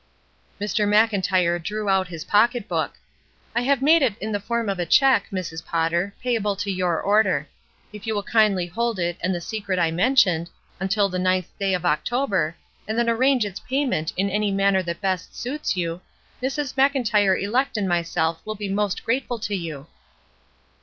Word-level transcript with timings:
Mr. 0.59 0.87
Mclntyre 0.89 1.61
drew 1.61 1.87
out 1.87 2.07
his 2.07 2.23
pocketbook. 2.23 2.93
"I 3.55 3.61
have 3.61 3.83
made 3.83 4.01
it 4.01 4.17
in 4.17 4.31
the 4.31 4.39
form 4.39 4.67
of 4.67 4.79
a 4.79 4.85
check, 4.87 5.27
Mrs. 5.31 5.63
Pot 5.63 5.91
ter, 5.91 6.11
payable 6.23 6.55
to 6.55 6.71
your 6.71 6.99
order. 6.99 7.47
If 7.93 8.07
you 8.07 8.15
wdll 8.15 8.25
kindly 8.25 8.65
hold 8.65 8.97
it 8.97 9.17
and 9.21 9.31
the 9.35 9.39
secret 9.39 9.77
I 9.77 9.91
mentioned, 9.91 10.49
until 10.79 11.07
the 11.07 11.19
ninth 11.19 11.49
day 11.59 11.75
of 11.75 11.85
October, 11.85 12.55
and 12.87 12.97
then 12.97 13.11
arrange 13.11 13.45
its 13.45 13.59
pay 13.59 13.85
ment 13.85 14.11
in 14.17 14.31
any 14.31 14.49
manner 14.51 14.81
that 14.81 15.01
best 15.01 15.37
suits 15.39 15.77
you, 15.77 16.01
Mrs. 16.41 16.73
420 16.73 16.73
ESTER 16.73 16.75
RIED'S 16.75 16.75
NAMESAKE 16.75 17.05
Mclntyre 17.05 17.43
elect 17.43 17.77
and 17.77 17.87
myself 17.87 18.41
will 18.43 18.55
be 18.55 18.69
most 18.69 19.05
grateful 19.05 19.37
to 19.37 19.53
you." 19.55 19.85